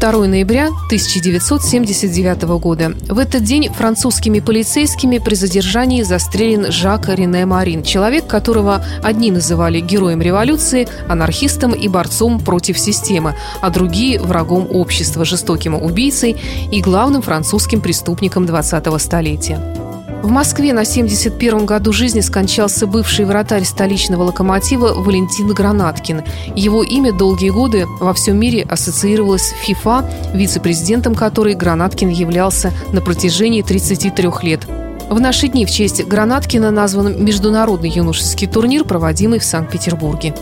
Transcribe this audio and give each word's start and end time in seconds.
Второе 0.00 0.28
ноября 0.28 0.68
1979 0.68 2.42
года. 2.58 2.94
В 3.10 3.18
этот 3.18 3.44
день 3.44 3.68
французскими 3.68 4.40
полицейскими 4.40 5.18
при 5.18 5.34
задержании 5.34 6.02
застрелен 6.04 6.72
Жак 6.72 7.10
Рене 7.10 7.44
Марин, 7.44 7.82
человек, 7.82 8.26
которого 8.26 8.82
одни 9.02 9.30
называли 9.30 9.78
героем 9.80 10.22
революции, 10.22 10.88
анархистом 11.06 11.74
и 11.74 11.86
борцом 11.86 12.40
против 12.40 12.78
системы, 12.78 13.36
а 13.60 13.68
другие– 13.68 14.18
врагом 14.22 14.68
общества, 14.70 15.26
жестоким 15.26 15.74
убийцей 15.74 16.34
и 16.72 16.80
главным 16.80 17.20
французским 17.20 17.82
преступником 17.82 18.46
20-го 18.46 18.96
столетия. 18.96 19.89
В 20.22 20.28
Москве 20.28 20.74
на 20.74 20.82
71-м 20.82 21.64
году 21.64 21.94
жизни 21.94 22.20
скончался 22.20 22.86
бывший 22.86 23.24
вратарь 23.24 23.64
столичного 23.64 24.24
локомотива 24.24 24.92
Валентин 24.92 25.48
Гранаткин. 25.48 26.22
Его 26.54 26.82
имя 26.82 27.10
долгие 27.12 27.48
годы 27.48 27.86
во 28.00 28.12
всем 28.12 28.38
мире 28.38 28.66
ассоциировалось 28.68 29.48
с 29.48 29.52
ФИФА, 29.64 30.04
вице-президентом 30.34 31.14
которой 31.14 31.54
Гранаткин 31.54 32.10
являлся 32.10 32.70
на 32.92 33.00
протяжении 33.00 33.62
33 33.62 34.28
лет. 34.42 34.66
В 35.08 35.18
наши 35.18 35.48
дни 35.48 35.64
в 35.64 35.70
честь 35.70 36.04
Гранаткина 36.04 36.70
назван 36.70 37.24
международный 37.24 37.88
юношеский 37.88 38.46
турнир, 38.46 38.84
проводимый 38.84 39.38
в 39.38 39.44
Санкт-Петербурге. 39.44 40.34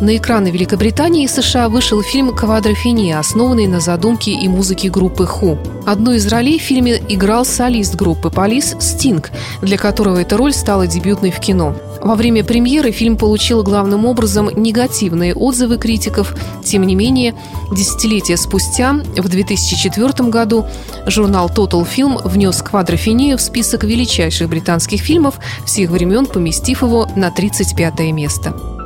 На 0.00 0.16
экраны 0.16 0.48
Великобритании 0.48 1.24
и 1.24 1.28
США 1.28 1.68
вышел 1.68 2.02
фильм 2.02 2.32
«Квадрофения», 2.32 3.18
основанный 3.18 3.66
на 3.66 3.80
задумке 3.80 4.30
и 4.30 4.46
музыке 4.46 4.90
группы 4.90 5.26
«Ху». 5.26 5.58
Одну 5.86 6.12
из 6.12 6.24
ролей 6.28 6.60
в 6.60 6.62
фильме 6.62 7.02
играл 7.08 7.44
солист 7.44 7.96
группы 7.96 8.30
«Полис» 8.30 8.76
Стинг, 8.78 9.32
для 9.60 9.76
которого 9.76 10.18
эта 10.18 10.36
роль 10.36 10.52
стала 10.52 10.86
дебютной 10.86 11.32
в 11.32 11.40
кино. 11.40 11.74
Во 12.00 12.14
время 12.14 12.44
премьеры 12.44 12.92
фильм 12.92 13.16
получил 13.16 13.64
главным 13.64 14.06
образом 14.06 14.48
негативные 14.54 15.34
отзывы 15.34 15.78
критиков. 15.78 16.32
Тем 16.64 16.84
не 16.84 16.94
менее, 16.94 17.34
десятилетия 17.72 18.36
спустя, 18.36 18.92
в 18.92 19.28
2004 19.28 20.28
году, 20.28 20.64
журнал 21.06 21.48
Total 21.48 21.84
Film 21.84 22.20
внес 22.28 22.62
«Квадрофению» 22.62 23.36
в 23.36 23.40
список 23.40 23.82
величайших 23.82 24.48
британских 24.48 25.00
фильмов 25.00 25.40
всех 25.66 25.90
времен, 25.90 26.26
поместив 26.26 26.82
его 26.82 27.08
на 27.16 27.32
35 27.32 27.98
место. 28.12 28.77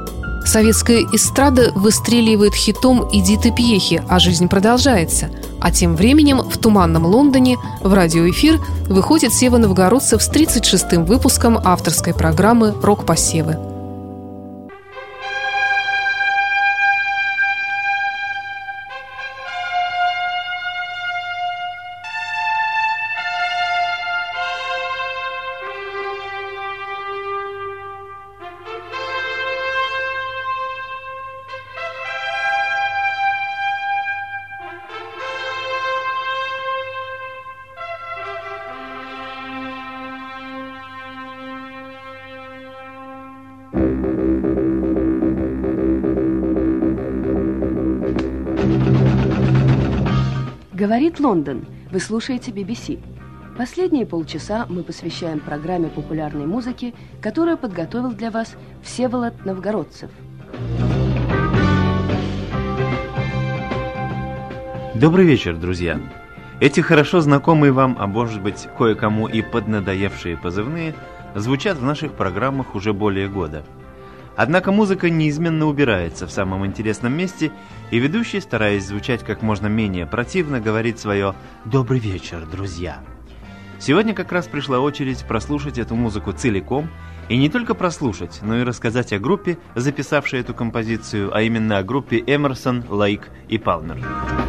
Советская 0.45 1.05
эстрада 1.13 1.73
выстреливает 1.75 2.55
хитом 2.55 3.09
«Иди 3.13 3.39
пьехи», 3.51 4.03
а 4.09 4.19
жизнь 4.19 4.49
продолжается. 4.49 5.31
А 5.61 5.71
тем 5.71 5.97
временем 5.97 6.39
в 6.39 6.59
туманном 6.59 7.07
Лондоне 7.07 7.57
в 7.81 7.93
радиоэфир 7.93 8.61
выходит 8.89 9.33
Сева 9.33 9.59
Новгородцев 9.59 10.23
с 10.23 10.31
36-м 10.31 11.05
выпуском 11.05 11.59
авторской 11.63 12.13
программы 12.13 12.75
«Рок-посевы». 12.83 13.72
Говорит 50.83 51.21
Лондон. 51.21 51.65
Вы 51.93 52.01
слушаете 52.01 52.51
BBC. 52.51 52.99
Последние 53.57 54.05
полчаса 54.05 54.67
мы 54.69 54.83
посвящаем 54.83 55.39
программе 55.39 55.87
популярной 55.87 56.45
музыки, 56.45 56.93
которую 57.21 57.57
подготовил 57.57 58.11
для 58.11 58.33
вас 58.33 58.57
Всеволод 58.83 59.45
Новгородцев. 59.45 60.11
Добрый 64.97 65.25
вечер, 65.25 65.57
друзья! 65.57 66.01
Эти 66.59 66.81
хорошо 66.81 67.21
знакомые 67.21 67.71
вам, 67.71 67.97
а 68.01 68.09
может 68.09 68.43
быть 68.43 68.67
кое-кому 68.77 69.29
и 69.29 69.41
поднадоевшие 69.41 70.37
позывные, 70.37 70.97
звучат 71.37 71.79
в 71.79 71.85
наших 71.85 72.15
программах 72.15 72.75
уже 72.75 72.93
более 72.93 73.29
года– 73.29 73.65
Однако 74.37 74.73
музыка 74.73 75.11
неизменно 75.11 75.67
убирается 75.67 76.27
в 76.27 76.33
самом 76.33 76.65
интересном 76.65 77.13
месте, 77.13 77.53
и 77.91 77.99
ведущий, 77.99 78.41
стараясь 78.41 78.87
звучать 78.87 79.23
как 79.23 79.43
можно 79.43 79.67
менее 79.67 80.07
противно, 80.07 80.61
говорит 80.61 80.99
свое 80.99 81.35
«Добрый 81.65 81.99
вечер, 81.99 82.47
друзья». 82.51 83.01
Сегодня 83.79 84.15
как 84.15 84.31
раз 84.33 84.47
пришла 84.47 84.79
очередь 84.79 85.25
прослушать 85.27 85.79
эту 85.79 85.97
музыку 85.97 86.33
целиком, 86.33 86.89
и 87.29 87.37
не 87.37 87.49
только 87.49 87.75
прослушать, 87.75 88.41
но 88.43 88.59
и 88.59 88.65
рассказать 88.65 89.13
о 89.13 89.19
группе, 89.19 89.59
записавшей 89.75 90.41
эту 90.41 90.55
композицию, 90.55 91.35
а 91.35 91.43
именно 91.43 91.79
о 91.79 91.83
группе 91.83 92.19
Эмерсон, 92.19 92.85
Лайк 92.89 93.29
и 93.49 93.59
Палмер. 93.59 93.99
Это 93.99 94.42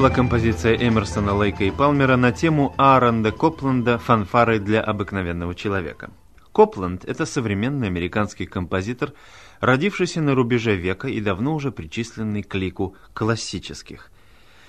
была 0.00 0.08
композиция 0.08 0.76
Эмерсона, 0.76 1.34
Лейка 1.34 1.64
и 1.64 1.70
Палмера 1.70 2.16
на 2.16 2.32
тему 2.32 2.74
Ааронда 2.78 3.32
Копланда 3.32 3.98
«Фанфары 3.98 4.58
для 4.58 4.80
обыкновенного 4.80 5.54
человека». 5.54 6.10
Копланд– 6.52 7.04
это 7.06 7.26
современный 7.26 7.88
американский 7.88 8.46
композитор, 8.46 9.12
родившийся 9.60 10.22
на 10.22 10.34
рубеже 10.34 10.74
века 10.74 11.08
и 11.08 11.20
давно 11.20 11.54
уже 11.54 11.70
причисленный 11.70 12.42
к 12.42 12.54
лику 12.54 12.96
классических. 13.12 14.10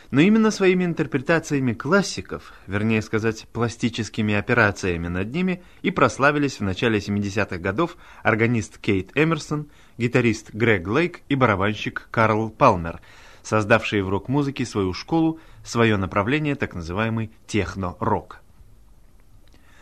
Но 0.10 0.20
именно 0.20 0.52
своими 0.52 0.84
интерпретациями 0.84 1.72
классиков, 1.72 2.52
вернее 2.68 3.02
сказать, 3.02 3.48
пластическими 3.54 4.34
операциями 4.34 5.08
над 5.08 5.34
ними, 5.34 5.64
и 5.82 5.92
прославились 5.92 6.60
в 6.60 6.64
начале 6.64 7.00
70-х 7.00 7.58
годов 7.58 7.96
органист 8.22 8.80
Кейт 8.80 9.12
Эмерсон, 9.16 9.70
гитарист 9.98 10.54
Грег 10.54 10.90
Лейк 10.90 11.22
и 11.30 11.36
барабанщик 11.36 12.10
Карл 12.12 12.50
Палмер– 12.50 13.00
создавшие 13.44 14.04
в 14.04 14.10
рок-музыке 14.10 14.66
свою 14.66 14.94
школу, 14.94 15.40
свое 15.64 15.98
направление, 15.98 16.56
так 16.56 16.74
называемый 16.74 17.32
техно-рок. 17.48 18.42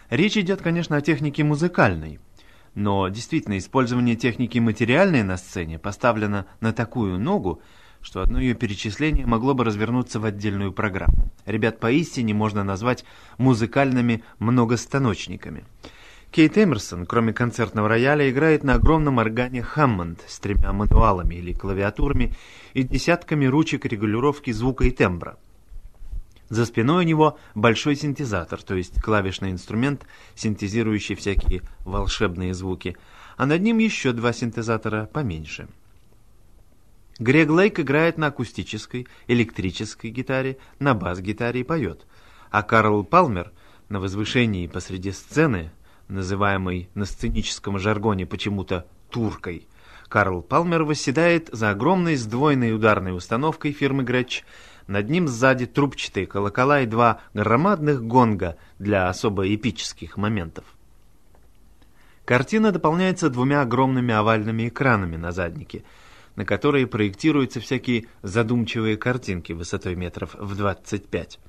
Речь 0.10 0.38
идет, 0.38 0.62
конечно, 0.62 0.98
о 0.98 1.02
технике 1.02 1.44
музыкальной, 1.44 2.20
но 2.74 3.08
действительно 3.10 3.58
использование 3.58 4.16
техники 4.16 4.58
материальной 4.58 5.24
на 5.24 5.38
сцене 5.38 5.78
поставлено 5.78 6.46
на 6.62 6.74
такую 6.74 7.20
ногу, 7.20 7.62
что 8.02 8.22
одно 8.22 8.40
ее 8.40 8.56
перечисление 8.56 9.26
могло 9.26 9.54
бы 9.54 9.66
развернуться 9.66 10.20
в 10.20 10.26
отдельную 10.26 10.72
программу. 10.72 11.32
Ребят 11.46 11.80
поистине 11.80 12.34
можно 12.34 12.64
назвать 12.64 13.06
музыкальными 13.38 14.24
многостаночниками– 14.40 15.66
Кейт 16.32 16.60
Эмерсон, 16.60 17.08
кроме 17.08 17.34
концертного 17.34 17.90
рояля, 17.90 18.30
играет 18.30 18.64
на 18.64 18.76
огромном 18.76 19.18
органе 19.18 19.64
Хаммонд 19.64 20.24
с 20.28 20.40
тремя 20.40 20.72
мануалами 20.74 21.36
или 21.36 21.54
клавиатурами 21.54 22.36
и 22.74 22.84
десятками 22.84 23.46
ручек 23.46 23.86
регулировки 23.86 24.52
звука 24.52 24.86
и 24.86 24.92
тембра. 24.92 25.40
За 26.50 26.66
спиной 26.66 27.06
у 27.06 27.08
него 27.08 27.40
большой 27.56 27.96
синтезатор, 27.96 28.62
то 28.62 28.76
есть 28.76 29.02
клавишный 29.02 29.52
инструмент, 29.52 30.06
синтезирующий 30.36 31.16
всякие 31.16 31.62
волшебные 31.84 32.54
звуки, 32.54 32.96
а 33.36 33.48
над 33.48 33.62
ним 33.62 33.80
еще 33.80 34.12
два 34.14 34.32
синтезатора 34.32 35.10
поменьше. 35.12 35.68
Грег 37.18 37.50
Лейк 37.50 37.80
играет 37.80 38.18
на 38.18 38.28
акустической, 38.28 39.08
электрической 39.28 40.10
гитаре, 40.12 40.58
на 40.80 40.94
бас-гитаре 40.94 41.62
и 41.62 41.64
поет, 41.64 42.06
а 42.50 42.64
Карл 42.64 43.04
Палмер 43.04 43.52
на 43.90 44.00
возвышении 44.00 44.68
посреди 44.68 45.12
сцены 45.12 45.72
называемый 46.10 46.90
на 46.94 47.06
сценическом 47.06 47.80
жаргоне 47.80 48.26
почему-то 48.26 48.86
«туркой», 49.10 49.68
Карл 50.10 50.42
Палмер 50.42 50.84
восседает 50.84 51.50
за 51.52 51.70
огромной 51.70 52.16
сдвоенной 52.16 52.74
ударной 52.74 53.16
установкой 53.16 53.72
фирмы 53.72 54.04
Гретч. 54.04 54.44
Над 54.88 55.08
ним 55.08 55.28
сзади 55.28 55.68
трубчатые 55.68 56.26
колокола 56.26 56.82
и 56.82 56.88
два 56.88 57.22
громадных 57.36 58.04
гонга 58.04 58.58
для 58.80 59.08
особо 59.08 59.54
эпических 59.54 60.18
моментов. 60.18 60.66
Картина 62.26 62.72
дополняется 62.72 63.30
двумя 63.30 63.62
огромными 63.62 64.14
овальными 64.14 64.68
экранами 64.68 65.16
на 65.16 65.32
заднике, 65.32 65.84
на 66.36 66.44
которые 66.44 66.88
проектируются 66.88 67.60
всякие 67.60 68.08
задумчивые 68.24 68.98
картинки 68.98 69.54
высотой 69.54 69.96
метров 69.96 70.34
в 70.34 70.56
25. 70.56 71.40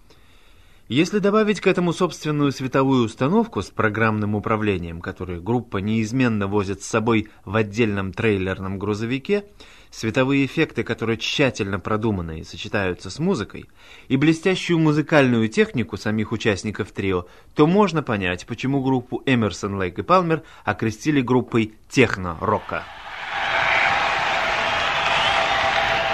Если 0.90 1.20
добавить 1.20 1.60
к 1.60 1.68
этому 1.68 1.92
собственную 1.92 2.50
световую 2.50 3.04
установку 3.04 3.62
с 3.62 3.70
программным 3.70 4.34
управлением, 4.34 5.00
которую 5.00 5.40
группа 5.40 5.76
неизменно 5.76 6.48
возит 6.48 6.82
с 6.82 6.88
собой 6.88 7.28
в 7.44 7.54
отдельном 7.54 8.12
трейлерном 8.12 8.76
грузовике, 8.76 9.44
световые 9.92 10.44
эффекты, 10.46 10.82
которые 10.82 11.16
тщательно 11.16 11.78
продуманы 11.78 12.40
и 12.40 12.44
сочетаются 12.44 13.08
с 13.08 13.20
музыкой, 13.20 13.66
и 14.08 14.16
блестящую 14.16 14.80
музыкальную 14.80 15.48
технику 15.48 15.96
самих 15.96 16.32
участников 16.32 16.90
трио, 16.90 17.26
то 17.54 17.68
можно 17.68 18.02
понять, 18.02 18.44
почему 18.44 18.82
группу 18.82 19.22
Эмерсон, 19.26 19.78
Лейк 19.78 20.00
и 20.00 20.02
Палмер 20.02 20.42
окрестили 20.64 21.20
группой 21.20 21.72
техно-рока. 21.88 22.82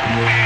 Yeah. 0.06 0.45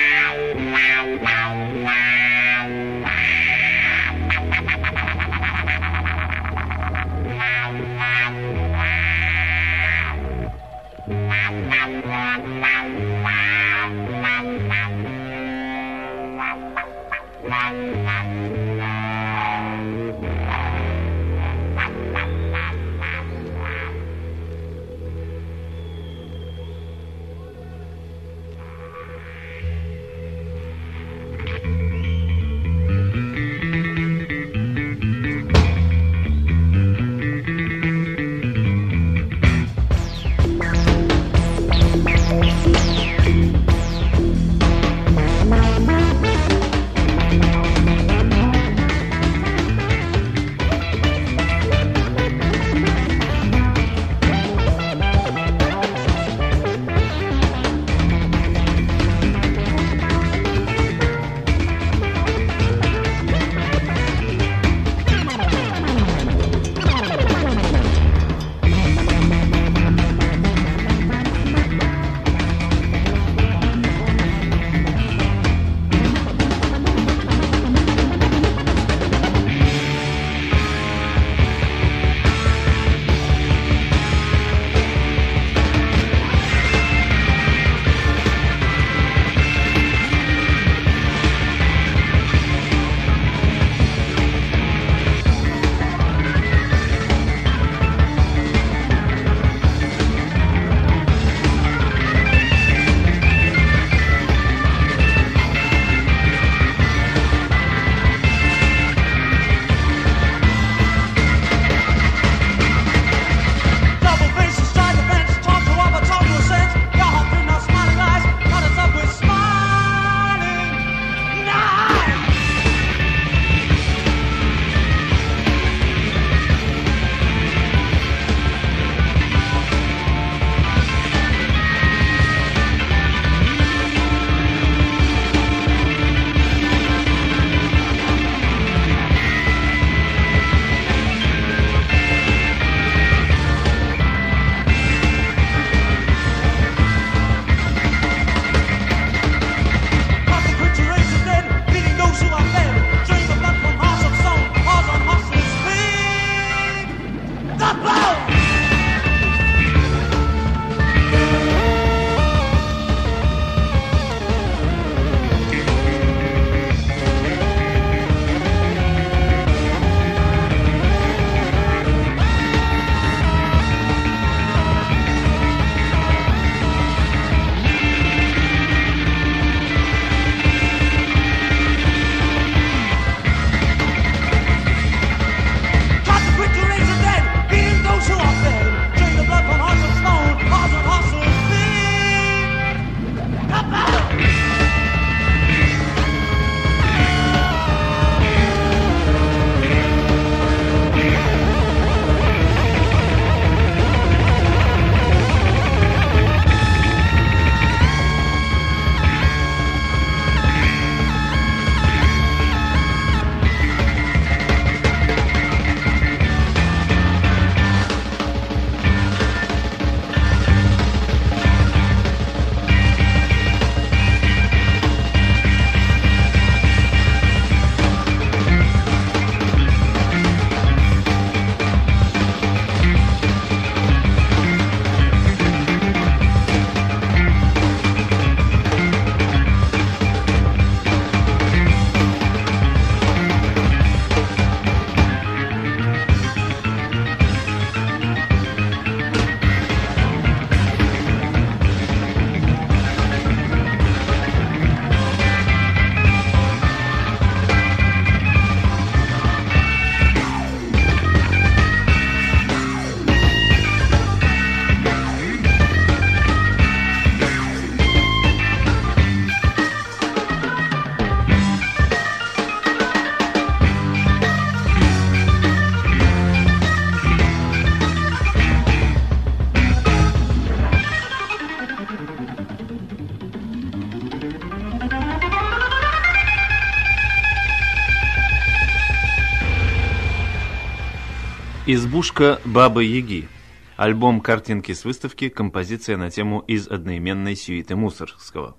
Избушка 291.73 292.41
Бабы 292.43 292.83
Яги. 292.83 293.29
Альбом 293.77 294.19
картинки 294.19 294.73
с 294.73 294.83
выставки, 294.83 295.29
композиция 295.29 295.95
на 295.95 296.11
тему 296.11 296.43
из 296.45 296.67
одноименной 296.67 297.33
сюиты 297.37 297.77
Мусоргского. 297.77 298.57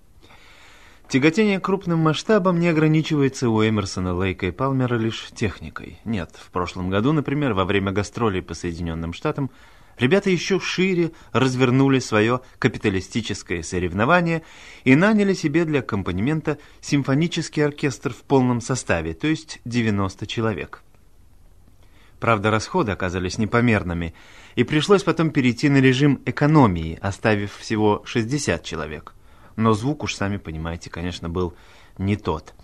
Тяготение 1.11 1.61
крупным 1.61 1.99
масштабом 1.99 2.59
не 2.59 2.69
ограничивается 2.69 3.50
у 3.50 3.62
Эмерсона, 3.62 4.14
Лейка 4.14 4.47
и 4.47 4.50
Палмера 4.50 4.95
лишь 4.95 5.28
техникой. 5.35 5.99
Нет, 6.07 6.31
в 6.42 6.50
прошлом 6.50 6.88
году, 6.88 7.12
например, 7.12 7.52
во 7.52 7.66
время 7.66 7.92
гастролей 7.92 8.40
по 8.40 8.54
Соединенным 8.54 9.12
Штатам, 9.12 9.50
ребята 9.99 10.31
еще 10.31 10.59
шире 10.59 11.12
развернули 11.33 11.99
свое 11.99 12.40
капиталистическое 12.59 13.62
соревнование 13.62 14.42
и 14.85 14.97
наняли 14.97 15.35
себе 15.35 15.66
для 15.66 15.81
аккомпанемента 15.81 16.57
симфонический 16.81 17.62
оркестр 17.62 18.14
в 18.14 18.23
полном 18.23 18.62
составе, 18.62 19.12
то 19.12 19.26
есть 19.26 19.61
90 19.66 20.26
человек. 20.26 20.83
Правда, 22.23 22.50
расходы 22.50 22.93
оказались 22.93 23.37
непомерными, 23.37 24.14
и 24.55 24.62
пришлось 24.62 25.02
потом 25.02 25.31
перейти 25.31 25.69
на 25.69 25.79
режим 25.79 26.23
экономии, 26.25 26.99
оставив 27.02 27.57
всего 27.57 28.02
60 28.07 28.62
человек– 28.62 29.14
но 29.57 29.73
звук, 29.73 30.05
уж 30.05 30.14
сами 30.14 30.37
понимаете, 30.37 30.91
конечно, 30.91 31.29
был 31.29 31.55
не 31.99 32.17
тот. 32.17 32.55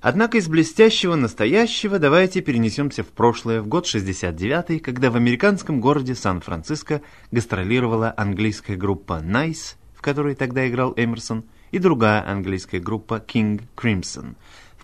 Однако 0.00 0.38
из 0.38 0.48
блестящего 0.48 1.14
настоящего 1.14 1.98
давайте 1.98 2.40
перенесемся 2.40 3.02
в 3.02 3.08
прошлое, 3.08 3.60
в 3.60 3.68
год 3.68 3.86
69-й, 3.86 4.78
когда 4.78 5.10
в 5.10 5.16
американском 5.16 5.80
городе 5.80 6.14
Сан-Франциско 6.14 7.02
гастролировала 7.30 8.14
английская 8.16 8.76
группа 8.76 9.20
Nice, 9.22 9.76
в 9.94 10.00
которой 10.00 10.34
тогда 10.34 10.66
играл 10.68 10.94
Эмерсон, 10.96 11.44
и 11.70 11.78
другая 11.78 12.26
английская 12.26 12.80
группа 12.80 13.22
King 13.26 13.62
Crimson, 13.76 14.36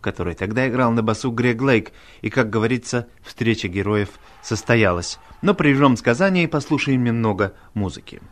которой 0.07 0.37
тогда 0.37 0.69
играл 0.69 0.93
на 0.93 1.03
басу 1.03 1.33
Грег 1.33 1.61
Лейк, 1.61 1.91
и, 2.21 2.31
как 2.31 2.49
говорится, 2.49 3.09
встреча 3.25 3.67
героев 3.67 4.09
состоялась. 4.41 5.19
Но 5.43 5.53
прервем 5.53 5.97
сказание 5.97 6.45
и 6.45 6.47
послушаем 6.47 7.03
немного 7.03 7.55
музыки. 7.75 8.23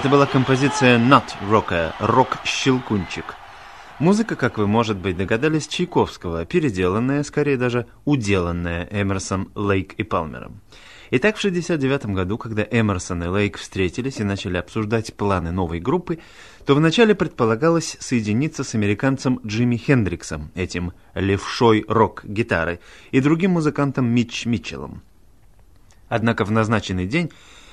Это 0.00 0.08
была 0.08 0.24
композиция 0.24 0.98
Nut 0.98 1.24
Rocker, 1.42 1.92
рок-щелкунчик. 1.98 3.34
Музыка, 3.98 4.34
как 4.34 4.56
вы, 4.56 4.66
может 4.66 4.96
быть, 4.96 5.18
догадались, 5.18 5.68
Чайковского, 5.68 6.46
переделанная, 6.46 7.22
скорее 7.22 7.58
даже 7.58 7.86
уделанная 8.06 8.88
Эмерсон, 8.90 9.50
Лейк 9.54 9.92
и 9.92 10.02
Палмером. 10.02 10.62
Итак, 11.10 11.36
в 11.36 11.40
1969 11.40 12.16
году, 12.16 12.38
когда 12.38 12.62
Эмерсон 12.62 13.24
и 13.24 13.26
Лейк 13.26 13.58
встретились 13.58 14.20
и 14.20 14.24
начали 14.24 14.56
обсуждать 14.56 15.12
планы 15.12 15.52
новой 15.52 15.80
группы, 15.80 16.18
то 16.64 16.74
вначале 16.74 17.14
предполагалось 17.14 17.98
соединиться 18.00 18.64
с 18.64 18.74
американцем 18.74 19.38
Джимми 19.44 19.76
Хендриксом, 19.76 20.50
этим 20.54 20.94
левшой 21.12 21.84
рок-гитары, 21.86 22.80
и 23.10 23.20
другим 23.20 23.50
музыкантом 23.50 24.06
Митч 24.06 24.46
Митчеллом. 24.46 25.02
Однако 26.08 26.46
в 26.46 26.50
назначенный 26.50 27.06
день 27.06 27.30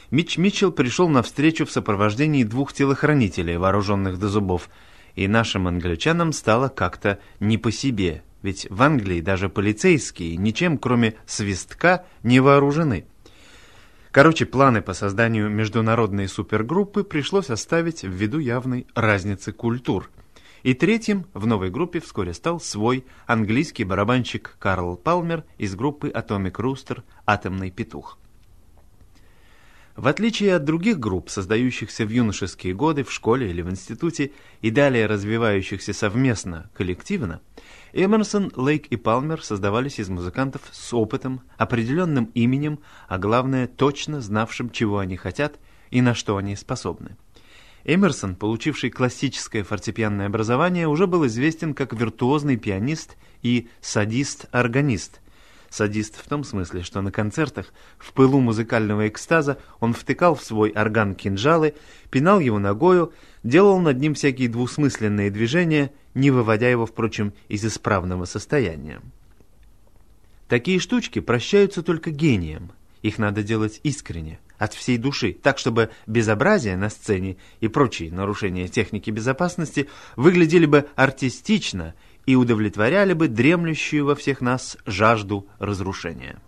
Митч 0.09 0.37
Митчелл 0.37 0.71
пришел 0.71 1.09
на 1.09 1.21
встречу 1.21 1.65
в 1.65 1.71
сопровождении 1.71 2.45
двух 2.45 2.71
телохранителей, 2.71 3.57
вооруженных 3.57 4.17
до 4.17 4.29
зубов, 4.29 4.69
и 5.15 5.27
нашим 5.27 5.67
англичанам 5.67 6.31
стало 6.31 6.69
как-то 6.69 7.19
не 7.41 7.57
по 7.57 7.73
себе, 7.73 8.23
ведь 8.41 8.67
в 8.69 8.81
Англии 8.81 9.19
даже 9.19 9.49
полицейские 9.49 10.37
ничем, 10.37 10.77
кроме 10.77 11.15
свистка, 11.25 12.05
не 12.23 12.39
вооружены. 12.39 13.05
Короче, 14.11 14.45
планы 14.45 14.81
по 14.81 14.93
созданию 14.93 15.49
международной 15.49 16.29
супергруппы 16.29 17.03
пришлось 17.03 17.49
оставить 17.49 18.03
ввиду 18.03 18.39
явной 18.39 18.87
разницы 18.95 19.51
культур. 19.51 20.09
И 20.63 20.73
третьим 20.73 21.25
в 21.33 21.45
новой 21.45 21.69
группе 21.69 21.99
вскоре 21.99 22.33
стал 22.33 22.61
свой 22.61 23.05
английский 23.25 23.83
барабанщик 23.83 24.55
Карл 24.57 24.95
Палмер 24.95 25.43
из 25.57 25.75
группы 25.75 26.07
Atomic 26.09 26.53
Rooster 26.53 27.03
«Атомный 27.25 27.71
петух». 27.71 28.17
В 29.97 30.07
отличие 30.07 30.53
от 30.55 30.63
других 30.63 30.99
групп, 30.99 31.31
создающихся 31.31 32.05
в 32.05 32.09
юношеские 32.09 32.75
годы 32.75 33.03
в 33.03 33.11
школе 33.11 33.49
или 33.49 33.63
в 33.63 33.69
институте 33.71 34.31
и 34.61 34.69
далее 34.69 35.07
развивающихся 35.07 35.91
совместно, 35.91 36.69
коллективно, 36.75 37.41
Эмерсон, 37.93 38.51
Лейк 38.55 38.85
и 38.91 38.95
Палмер 38.95 39.43
создавались 39.43 39.99
из 39.99 40.07
музыкантов 40.09 40.61
с 40.71 40.93
опытом, 40.93 41.41
определенным 41.57 42.25
именем, 42.35 42.77
а 43.07 43.17
главное, 43.17 43.65
точно 43.65 44.21
знавшим, 44.21 44.69
чего 44.69 44.99
они 44.99 45.17
хотят 45.17 45.59
и 45.89 46.01
на 46.01 46.13
что 46.13 46.37
они 46.37 46.55
способны. 46.55 47.17
Эмерсон, 47.83 48.35
получивший 48.35 48.91
классическое 48.91 49.63
фортепианное 49.63 50.27
образование, 50.27 50.87
уже 50.87 51.07
был 51.07 51.25
известен 51.25 51.73
как 51.73 51.93
виртуозный 51.93 52.57
пианист 52.57 53.17
и 53.41 53.67
садист-органист– 53.81 55.21
Садист 55.69 56.15
в 56.15 56.27
том 56.27 56.43
смысле, 56.43 56.81
что 56.81 57.01
на 57.01 57.11
концертах 57.11 57.73
в 57.97 58.13
пылу 58.13 58.39
музыкального 58.39 59.07
экстаза 59.07 59.57
он 59.79 59.93
втыкал 59.93 60.35
в 60.35 60.43
свой 60.43 60.71
орган 60.71 61.13
кинжалы, 61.13 61.73
пинал 62.09 62.39
его 62.39 62.59
ногою, 62.59 63.13
делал 63.43 63.79
над 63.79 63.99
ним 63.99 64.13
всякие 64.13 64.49
двусмысленные 64.49 65.29
движения, 65.29 65.91
не 66.13 66.31
выводя 66.31 66.69
его, 66.69 66.85
впрочем, 66.85 67.33
из 67.49 67.65
исправного 67.65 68.25
состояния. 68.25 69.01
Такие 70.47 70.79
штучки 70.79 71.19
прощаются 71.19 71.83
только 71.83 72.11
гением. 72.11 72.71
Их 73.01 73.19
надо 73.19 73.43
делать 73.43 73.79
искренне, 73.83 74.39
от 74.57 74.73
всей 74.73 74.97
души, 74.97 75.33
так, 75.33 75.59
чтобы 75.59 75.89
безобразие 76.07 76.77
на 76.77 76.89
сцене 76.89 77.37
и 77.59 77.67
прочие 77.67 78.11
нарушения 78.11 78.67
техники 78.67 79.11
безопасности 79.11 79.87
выглядели 80.15 80.65
бы 80.65 80.87
артистично 80.95 81.93
и 82.27 82.35
удовлетворяли 82.35 83.13
бы 83.13 83.27
дремлющую 83.27 84.05
во 84.05 84.13
всех 84.13 84.41
нас 84.41 84.77
жажду 84.85 85.47
разрушения. 85.57 86.39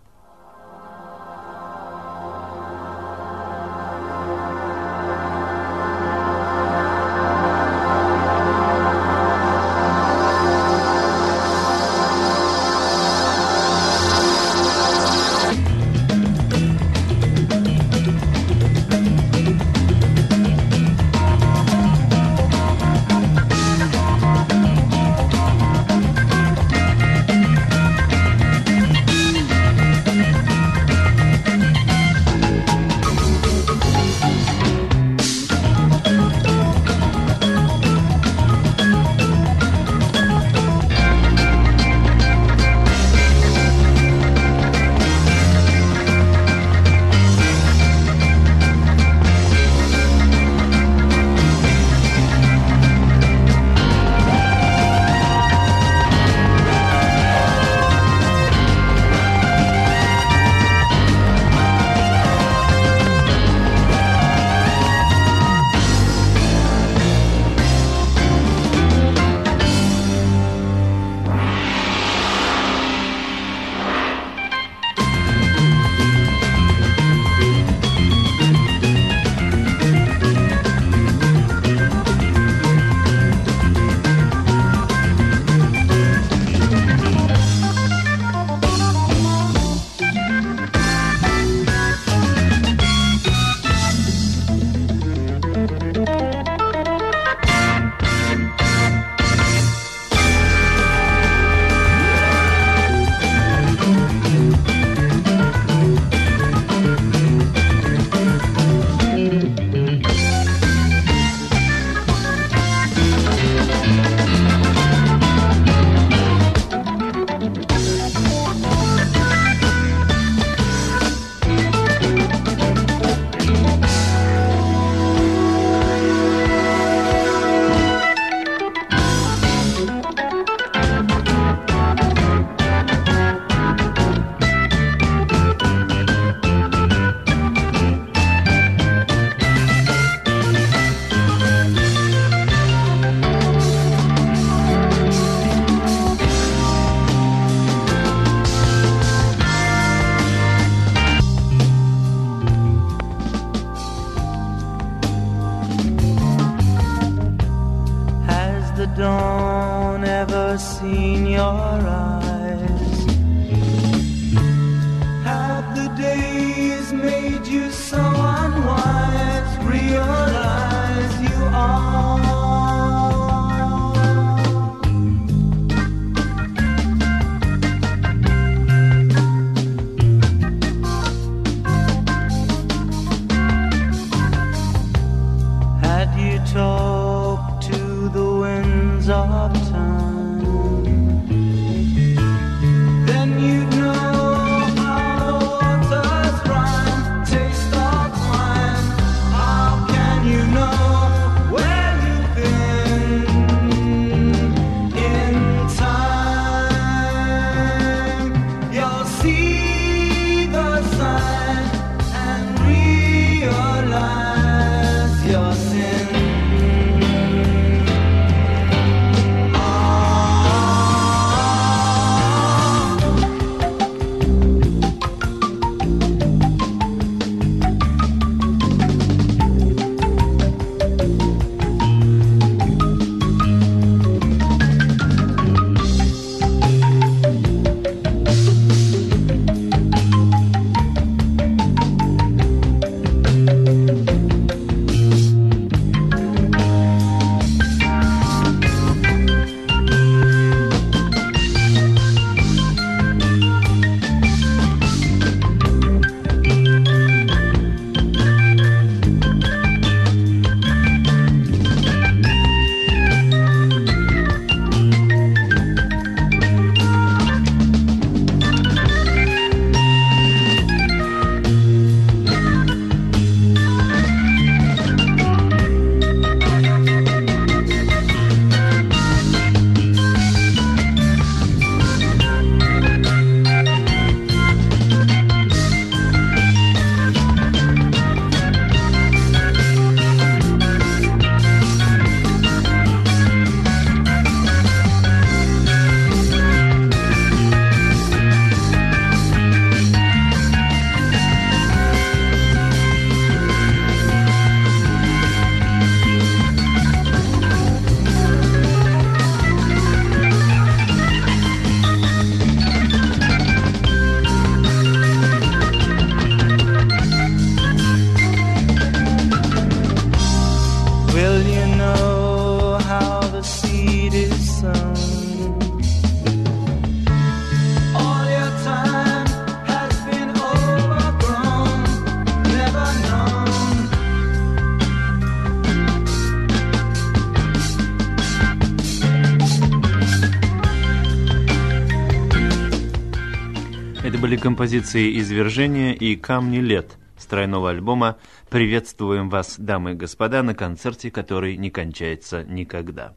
Композиции 344.60 345.18
«Извержение» 345.18 345.96
и 345.96 346.16
«Камни 346.16 346.58
лет» 346.58 346.98
с 347.16 347.24
тройного 347.24 347.70
альбома 347.70 348.18
«Приветствуем 348.50 349.30
вас, 349.30 349.54
дамы 349.58 349.92
и 349.92 349.94
господа, 349.94 350.42
на 350.42 350.54
концерте, 350.54 351.10
который 351.10 351.56
не 351.56 351.70
кончается 351.70 352.44
никогда». 352.44 353.14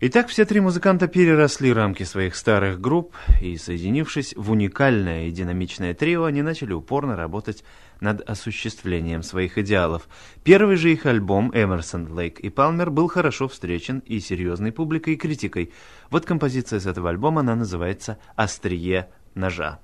Итак, 0.00 0.28
все 0.28 0.46
три 0.46 0.60
музыканта 0.60 1.06
переросли 1.06 1.70
рамки 1.70 2.04
своих 2.04 2.34
старых 2.34 2.80
групп 2.80 3.14
и, 3.42 3.58
соединившись 3.58 4.32
в 4.38 4.50
уникальное 4.52 5.26
и 5.26 5.32
динамичное 5.32 5.92
трио, 5.92 6.24
они 6.24 6.40
начали 6.40 6.72
упорно 6.72 7.14
работать 7.14 7.62
над 8.00 8.22
осуществлением 8.22 9.22
своих 9.22 9.58
идеалов. 9.58 10.08
Первый 10.44 10.76
же 10.76 10.90
их 10.90 11.04
альбом 11.04 11.50
«Эмерсон, 11.54 12.10
Лейк 12.18 12.40
и 12.40 12.48
Палмер» 12.48 12.90
был 12.90 13.08
хорошо 13.08 13.48
встречен 13.48 13.98
и 14.06 14.18
серьезной 14.18 14.72
публикой, 14.72 15.12
и 15.12 15.18
критикой. 15.18 15.74
Вот 16.08 16.24
композиция 16.24 16.80
с 16.80 16.86
этого 16.86 17.10
альбома, 17.10 17.42
она 17.42 17.54
называется 17.54 18.16
«Острие 18.34 19.10
ножа». 19.34 19.78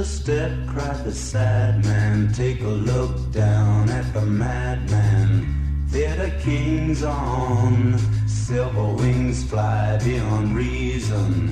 A 0.00 0.04
step, 0.04 0.52
cried 0.68 1.04
the 1.04 1.12
sad 1.12 1.84
man. 1.84 2.32
Take 2.32 2.60
a 2.60 2.68
look 2.68 3.32
down 3.32 3.88
at 3.88 4.12
the 4.14 4.20
madman. 4.20 5.86
Theater 5.88 6.30
kings 6.40 7.02
on 7.02 7.98
silver 8.26 8.94
wings 8.94 9.42
fly 9.44 9.98
beyond 10.04 10.54
reason. 10.54 11.48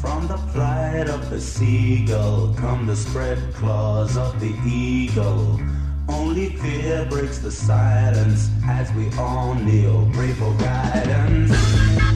From 0.00 0.26
the 0.28 0.38
flight 0.38 1.08
of 1.08 1.28
the 1.28 1.40
seagull 1.40 2.54
come 2.54 2.86
the 2.86 2.96
spread 2.96 3.38
claws 3.54 4.16
of 4.16 4.40
the 4.40 4.54
eagle. 4.66 5.60
Only 6.08 6.56
fear 6.56 7.06
breaks 7.10 7.38
the 7.38 7.50
silence 7.50 8.48
as 8.66 8.90
we 8.94 9.10
all 9.18 9.54
kneel, 9.54 10.08
pray 10.14 10.32
for 10.32 10.54
guidance. 10.54 12.09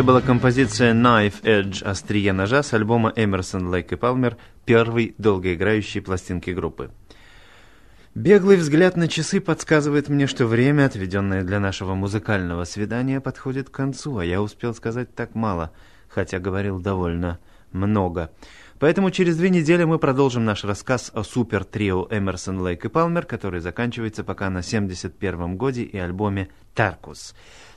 Это 0.00 0.06
была 0.06 0.22
композиция 0.22 0.94
Knife 0.94 1.42
Edge 1.42 1.84
«Острие 1.84 2.32
ножа» 2.32 2.62
с 2.62 2.72
альбома 2.72 3.12
Эмерсон, 3.16 3.68
Лейк 3.68 3.92
и 3.92 3.96
Палмер, 3.96 4.38
первой 4.64 5.14
долгоиграющей 5.18 6.00
пластинки 6.00 6.48
группы. 6.48 6.90
Беглый 8.14 8.56
взгляд 8.56 8.96
на 8.96 9.08
часы 9.08 9.42
подсказывает 9.42 10.08
мне, 10.08 10.26
что 10.26 10.46
время, 10.46 10.86
отведенное 10.86 11.42
для 11.42 11.60
нашего 11.60 11.94
музыкального 11.94 12.64
свидания, 12.64 13.20
подходит 13.20 13.68
к 13.68 13.74
концу, 13.74 14.16
а 14.16 14.24
я 14.24 14.40
успел 14.40 14.72
сказать 14.74 15.14
так 15.14 15.34
мало, 15.34 15.70
хотя 16.08 16.38
говорил 16.38 16.80
довольно 16.80 17.38
много. 17.70 18.30
Поэтому 18.80 19.10
через 19.10 19.36
две 19.36 19.50
недели 19.50 19.84
мы 19.84 19.98
продолжим 19.98 20.46
наш 20.46 20.64
рассказ 20.64 21.12
о 21.14 21.22
супер-трио 21.22 22.08
Эмерсон, 22.10 22.62
Лейк 22.62 22.86
и 22.86 22.88
Палмер, 22.88 23.26
который 23.26 23.60
заканчивается 23.60 24.24
пока 24.24 24.48
на 24.48 24.60
71-м 24.60 25.58
годе 25.58 25.82
и 25.82 25.98
альбоме 25.98 26.48
«Таркус». 26.74 27.34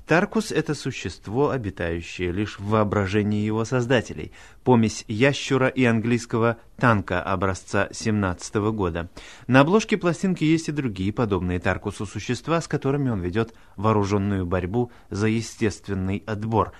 Таркус– 0.07 0.51
это 0.53 0.75
существо, 0.75 1.49
обитающее 1.49 2.31
лишь 2.31 2.57
в 2.57 2.67
воображении 2.69 3.45
его 3.45 3.65
создателей, 3.65 4.31
помесь 4.63 5.03
ящура 5.09 5.67
и 5.67 5.83
английского 5.83 6.57
танка 6.77 7.21
образца 7.21 7.89
17 7.91 8.55
года. 8.71 9.09
На 9.47 9.61
обложке 9.61 9.97
пластинки 9.97 10.45
есть 10.45 10.69
и 10.69 10.73
другие 10.73 11.11
подобные 11.11 11.59
Таркусу 11.59 12.05
существа, 12.05 12.61
с 12.61 12.67
которыми 12.67 13.09
он 13.09 13.21
ведет 13.21 13.53
вооруженную 13.75 14.45
борьбу 14.45 14.91
за 15.09 15.27
естественный 15.27 16.23
отбор. 16.25 16.73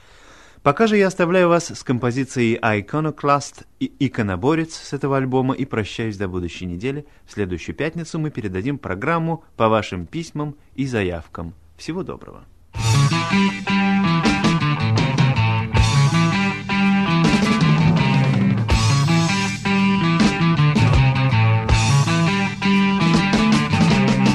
Пока 0.64 0.88
же 0.88 0.96
я 0.96 1.08
оставляю 1.08 1.50
вас 1.50 1.72
с 1.72 1.84
композицией 1.84 2.58
Iconoclast 2.58 3.66
и 3.82 3.92
«Иконоборец» 4.00 4.74
с 4.74 4.94
этого 4.94 5.18
альбома 5.18 5.54
и 5.54 5.66
прощаюсь 5.66 6.16
до 6.16 6.30
будущей 6.30 6.66
недели. 6.66 7.06
В 7.26 7.34
следующую 7.34 7.76
пятницу 7.76 8.18
мы 8.18 8.32
передадим 8.32 8.78
программу 8.78 9.44
по 9.58 9.68
вашим 9.68 10.06
письмам 10.06 10.56
и 10.76 10.86
заявкам. 10.86 11.54
Всего 11.76 12.04
доброго. 12.04 12.46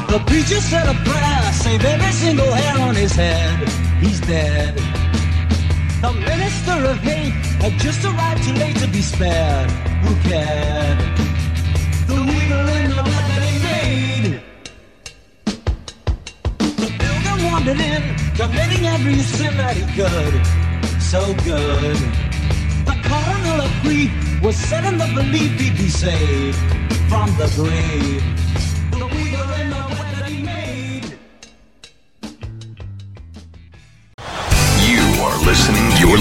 The 0.08 0.20
preacher 0.26 0.60
said 0.60 0.88
a 0.88 0.94
prayer, 1.08 1.52
save 1.52 1.84
every 1.86 2.12
single 2.12 2.52
hair 2.52 2.78
on 2.86 2.94
his 2.94 3.16
head. 3.16 3.66
He's 4.02 4.20
dead. 4.20 4.97
The 6.00 6.12
minister 6.12 6.78
of 6.90 6.98
hate 6.98 7.32
had 7.60 7.72
just 7.80 8.04
arrived 8.04 8.44
too 8.44 8.52
late 8.52 8.76
to 8.76 8.86
be 8.86 9.02
spared. 9.02 9.68
Who 10.04 10.14
cared? 10.28 10.98
The 12.06 12.14
weevil 12.14 12.68
in 12.78 12.90
the 12.90 13.02
blood 13.02 13.26
that 13.30 13.42
he 13.42 13.58
made. 13.66 14.40
The 16.78 16.90
pilgrim 17.02 17.44
wandered 17.50 17.80
in, 17.80 18.02
committing 18.36 18.86
every 18.86 19.18
sin 19.18 19.56
that 19.56 19.76
he 19.76 19.86
could. 19.98 20.34
So 21.02 21.34
good. 21.42 21.96
The 22.86 22.96
cardinal 23.02 23.62
of 23.66 23.82
grief 23.82 24.12
was 24.40 24.54
set 24.54 24.84
in 24.84 24.98
the 24.98 25.10
belief 25.16 25.58
he'd 25.58 25.76
be 25.76 25.88
saved 25.88 26.58
from 27.08 27.26
the 27.38 27.50
grave. 27.56 28.37